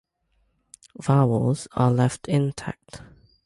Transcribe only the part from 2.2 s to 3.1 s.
intact.